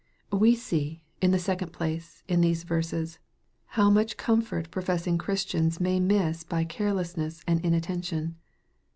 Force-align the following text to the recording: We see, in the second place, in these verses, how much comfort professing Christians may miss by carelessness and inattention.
We 0.31 0.55
see, 0.55 1.03
in 1.21 1.29
the 1.29 1.37
second 1.37 1.73
place, 1.73 2.23
in 2.27 2.41
these 2.41 2.63
verses, 2.63 3.19
how 3.77 3.91
much 3.91 4.17
comfort 4.17 4.71
professing 4.71 5.19
Christians 5.19 5.79
may 5.79 5.99
miss 5.99 6.43
by 6.43 6.63
carelessness 6.63 7.43
and 7.45 7.63
inattention. 7.63 8.37